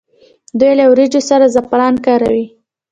[0.59, 2.45] دوی له وریجو سره زعفران کاروي.